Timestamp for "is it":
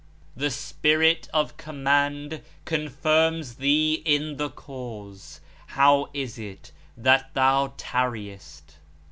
6.11-6.71